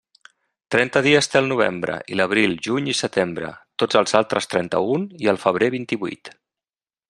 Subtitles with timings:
[0.75, 3.53] Trenta dies té el novembre, i l'abril, juny i setembre;
[3.83, 6.37] tots els altres trenta-un i el febrer vint-i-vuit.